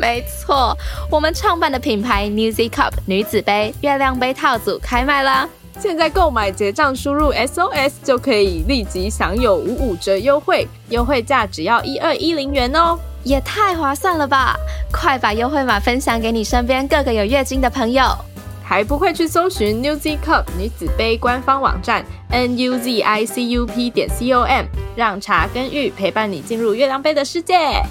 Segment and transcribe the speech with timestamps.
[0.00, 0.74] 没错，
[1.10, 5.46] 我们创办的品牌 Newzy Cup 女子杯月亮杯套组开卖啦！
[5.78, 12.98] 现在购买结账输入 SOS 就可以立即享有五五折优惠，优惠价只要一二一零元哦。
[13.24, 14.56] 也太划算了吧！
[14.90, 18.02] 快把优惠码分享给你身边各个有月经的朋友，
[18.64, 24.64] 还不快去搜寻 Newzy Cup 女子杯官方网站 n u z i c u p 点 c o m，
[24.96, 27.82] 让茶跟玉陪伴你进入月亮杯的世界。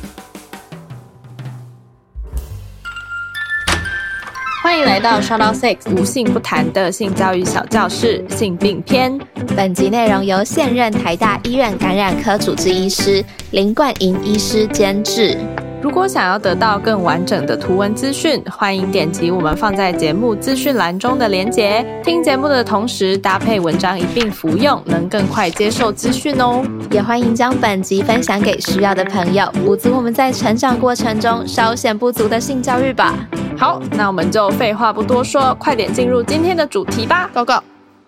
[4.70, 9.20] 欢迎来到 Shout Out Six，无性不谈的性教育小教室性病篇。
[9.58, 15.36] 本集内容由现任台大医院感染科主治医师林冠莹医师监制。
[16.00, 21.86] 如果想要得到更完整的图文资讯，欢迎点击我们放在节目资讯栏中的连结。
[22.06, 26.64] 听节目的同时搭配文章一并服用，能更快接受资讯哦。
[26.90, 33.28] 也欢迎将本集分享给需要的朋友，补足我们在成长过程中稍显不足的性教育吧。
[33.58, 37.30] 好，那我们就废话不多说，快点进入今天的主题吧。
[37.34, 37.62] Go Go！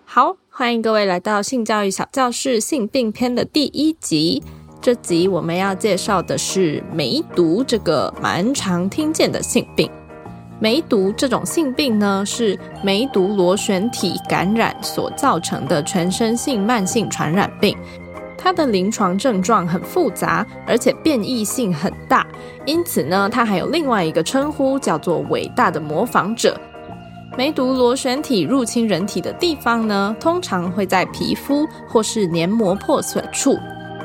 [0.06, 4.42] 好，欢迎各位来到性教育小教室性病篇的第一集。
[4.82, 9.88] 这集我们要介绍的是梅毒这个蛮常听见的性病。
[10.58, 17.78] 梅毒这种性病呢，是梅毒螺旋体感染所造成的全身性慢性传染病。
[18.36, 22.26] 它的临床症状很复杂，而且变异性很大，
[22.66, 26.60] 因此呢，它还有另外一个称呼，叫做“伟大的模仿者”。
[27.38, 33.56] 梅毒螺旋体入侵人体的地方呢，通常会在皮肤或是黏膜破损处。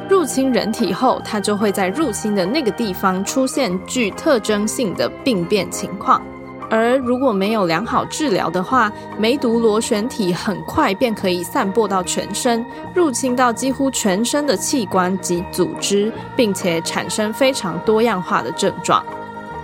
[0.10, 6.22] 入侵人体后，它就会在入侵的那个地方出现具特征性的病变情况。
[6.70, 19.02] 而如果没有良好治疗的话，梅毒螺旋体很快便可以散播到全身，入侵到几乎全身的器官及组织，并且产生非常多样化的症状。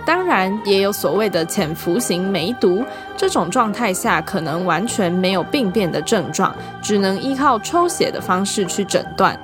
[0.06, 2.82] 当然，也有所谓的潜伏型梅毒，
[3.16, 9.38] 这种状态下可能完全没有病变的症状，只能依靠抽血的方式去诊断。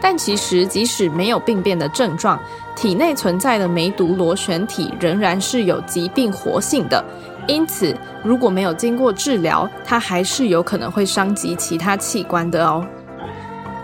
[0.00, 2.38] 但其实，即使没有病变的症状，
[2.76, 7.02] 体内存在的梅毒螺旋体仍然是有疾病活性的。
[7.46, 12.86] 因此，如果没有经过治疗，它还是有可能会伤及其他器官的哦。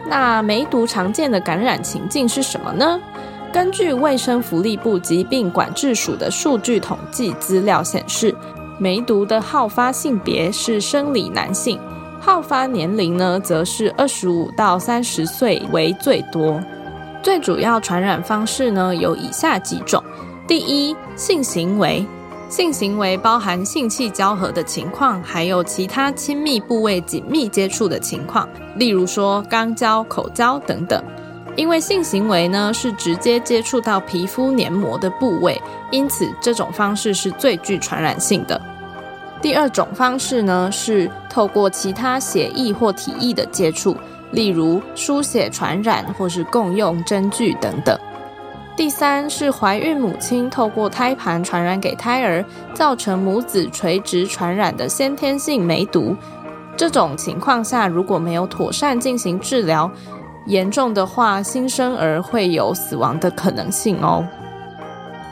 [0.08, 3.00] 那梅毒常见的感染情境是什么呢？
[3.52, 8.34] 根据卫生福利部疾病管制署的数据统计资料显示，
[8.78, 11.78] 梅毒的好发性别是生理男性。
[12.20, 16.60] 好发年龄呢，则是二十五到三十岁为最多。
[17.22, 20.02] 最主要传染方式呢，有以下几种：
[20.46, 22.06] 第一，性行为，
[22.48, 31.02] 性行为包含性器交合的情况，还有其他亲密部位紧密接触的情况，例如说肛交、口交等等。
[31.56, 35.60] 因为性行为呢是直接接触到皮肤黏膜的部位，
[35.90, 38.60] 因此这种方式是最具传染性的。
[39.42, 43.96] 第二种方式呢，是透过其他血液或体液的接触，
[44.32, 47.98] 例如输血传染或是共用针具等等。
[48.76, 56.14] 第三是怀孕母亲透过胎盘传染给胎儿，造成母子垂直传染的先天性梅毒。
[56.76, 59.90] 这种情况下，如果没有妥善进行治疗，
[60.46, 64.26] 严重的话，新生儿会有死亡的可能性哦。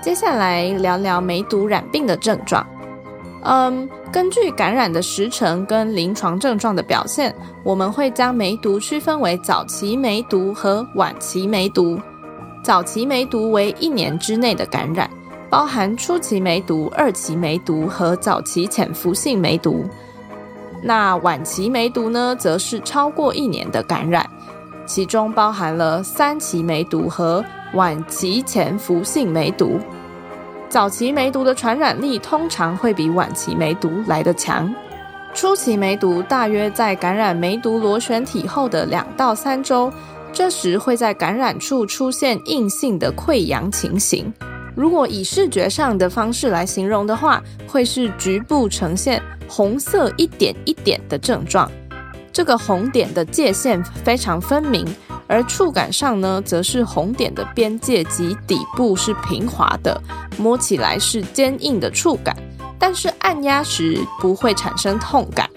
[0.01, 2.67] 接下来聊聊梅毒染病的症状。
[3.43, 11.99] 嗯，根据感染的时程跟临床症状的表现，我们会将梅毒区分为早期梅毒和晚期梅毒。
[12.63, 15.09] 早期梅毒为一年之内的感染，
[15.49, 19.85] 包含初期梅毒、二期梅毒和早期潜伏性梅毒。
[20.83, 24.29] 那晚期梅毒呢，则是超过一年的感染，
[24.85, 27.43] 其中包含了三期梅毒和
[27.75, 29.79] 晚期潜伏性梅毒。
[30.69, 34.73] 早期梅毒的传染力通常会比晚期梅毒来得强。
[35.33, 39.91] 初期梅毒大约在感染梅毒螺旋体后的两到三周，
[40.31, 44.33] 这时会在感染处出现硬性的溃疡情形。
[44.75, 51.71] 如果以视觉上的方式来形容的话，会是局部呈现红色一点一点的症状。
[52.31, 54.87] 这个红点的界限非常分明，
[55.29, 60.01] 而触感上呢，则是红点的边界及底部是平滑的，
[60.39, 62.35] 摸起来是坚硬的触感，
[62.79, 65.49] 但是按压时不会产生痛感。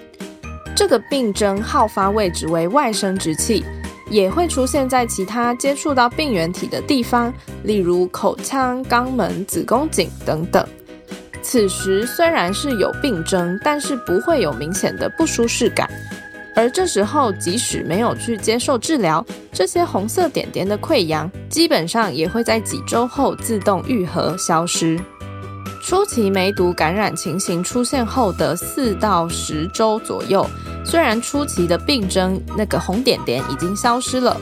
[0.75, 3.63] 这个病征好发位置为外生殖器，
[4.09, 7.33] 也会出现在其他接触到病原体的地方，
[7.63, 10.67] 例如口腔、肛门、子宫颈等等。
[11.41, 15.89] 此时虽然是有病征，但是不会有明显的不舒适感。
[16.55, 24.99] 而这时候，即使没有去接受治疗，这些红色点点的溃疡基本上也会在几周后自动愈合消失。
[25.81, 30.45] 初期梅毒感染情形出现后的四到十周左右，
[30.85, 34.39] 虽然初期的病征那个红点点已经消失了，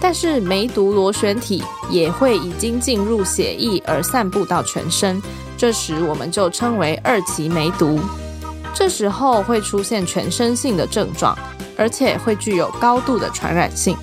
[0.00, 5.22] 但是梅毒螺旋体也会已经进入血液而散布到全身，
[5.56, 7.98] 这时我们就称为二期梅毒。
[8.74, 11.38] 这时候会出现全身性的症状，
[11.76, 13.96] 而且会具有高度的传染性。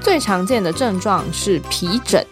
[0.00, 2.24] 最常见的症状是皮疹，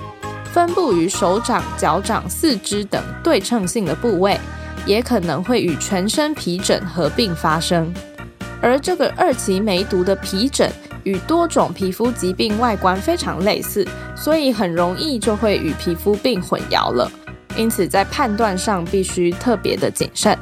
[0.52, 4.38] 分布于手掌、脚掌、四肢等对称性的部位，
[4.84, 7.94] 也可能会与全身皮疹合并发生。
[8.60, 10.70] 而这个二期梅毒的皮疹
[11.04, 17.10] 与多种皮肤疾病外观非常类似，所以很容易就会与皮肤病混淆了。
[17.56, 20.36] 因此在判断上必须特别的谨慎。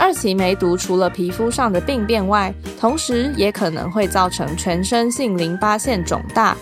[0.00, 6.56] 二期梅毒除了皮肤上的病变外，同时也可能会造成全身性淋巴腺肿大。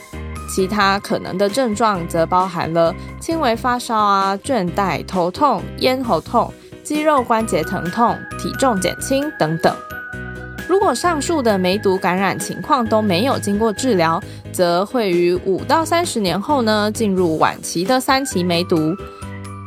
[0.52, 6.52] 其他可能的症状则包含了轻微发烧啊、倦怠、头痛、咽喉痛、
[6.82, 9.72] 肌肉关节疼痛、体重减轻等等。
[10.66, 14.20] 如果上述的梅毒感染情况都没有经过治疗，
[14.52, 18.76] 则会于五到三十年后呢进入晚期的三期梅毒。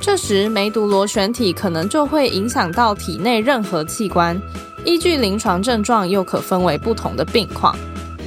[0.02, 4.42] 这时，梅毒螺旋体可能就会影响到体内任何器官。
[4.84, 7.78] 依据临床症状，又可分为不同的病况，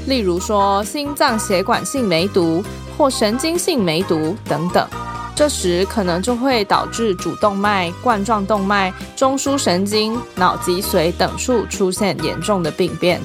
[0.06, 2.62] 例如说心脏血管性梅毒
[2.96, 4.88] 或神经性梅毒等等。
[5.34, 13.20] 这时可能就会导致主动脉、冠状动脉、中枢神经、脑脊髓等处出现严重的病变。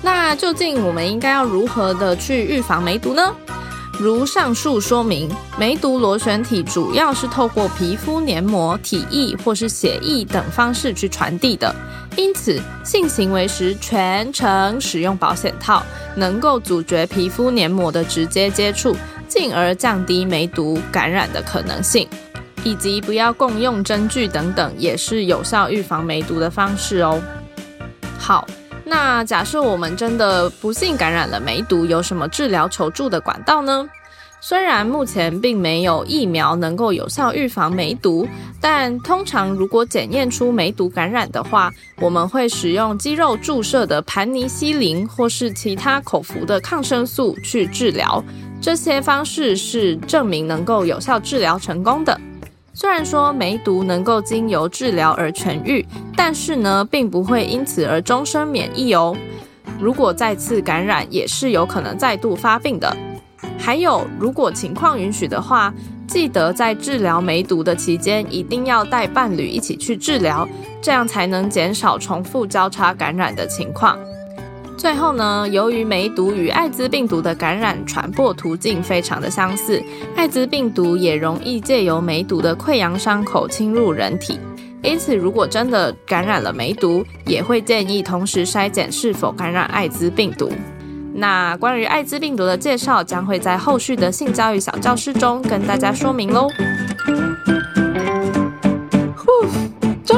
[0.00, 3.34] 那究竟我们应该要如何的去预防梅毒呢？
[3.98, 5.28] 如上述说明，
[5.58, 11.74] 梅毒螺旋体主要是透过皮肤黏膜、体液或是血液等方式去传递的，
[12.16, 15.82] 因此性行为时全程使用保险套，
[16.14, 18.96] 能够阻绝皮肤黏膜的直接接触，
[19.26, 22.08] 进而降低梅毒感染的可能性。
[22.64, 27.20] 以及不要共用针具等等，也是有效预防梅毒的方式哦。
[28.18, 28.46] 好。
[28.88, 33.86] 那假设我们真的不幸感染了梅毒，有什么治疗求助的管道呢？
[34.40, 38.26] 虽然目前并没有疫苗能够有效预防梅毒，
[38.60, 41.70] 但通常如果检验出梅毒感染的话，
[42.00, 48.24] 我们会使用肌肉注射的盘尼西林或是其他口服的抗生素去治疗。
[48.60, 52.18] 这些方式是证明能够有效治疗成功的。
[52.80, 55.84] 虽然说梅毒能够经由治疗而痊愈，
[56.16, 59.16] 但是呢，并不会因此而终身免疫哦。
[59.80, 62.96] 如果再次感染，也是有可能再度发病的。
[63.58, 65.74] 还有，如果情况允许的话，
[66.06, 70.48] 记得在治疗梅毒的期间，一定要带伴侣一起去治疗，
[70.80, 73.98] 这样才能减少重复交叉感染的情况。
[74.78, 79.82] 最后呢，由于梅毒与艾滋病毒的感染传播途径非常的相似，
[80.14, 84.38] 艾滋病毒也容易借由梅毒的溃疡伤口侵入人体。
[84.84, 90.48] 因此，如果真的感染了梅毒，也会建议同时筛检是否感染艾滋病毒。
[91.12, 96.48] 那关于艾滋病毒的介绍，将会在后续的性教育小教室中跟大家说明喽。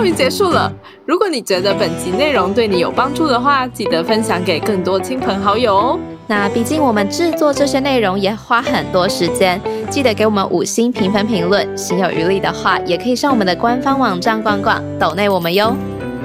[0.01, 0.73] 终于结束了。
[1.05, 6.01] 如果你觉得本集内容对你有帮助的话，记得分享给更多亲朋好友哦。
[6.27, 11.77] 那毕竟我们制作这些内容也花很多时间，记得给我们五星评分评论。
[11.77, 15.77] 心有余力的话，也可以上我们的官方网站逛逛，抖内我们哟。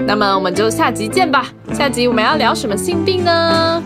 [0.08, 1.50] 那么我们就下集见吧。
[1.74, 3.84] 下集我们要聊什么性病呢？